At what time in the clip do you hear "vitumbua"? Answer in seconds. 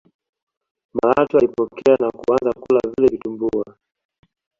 3.07-3.77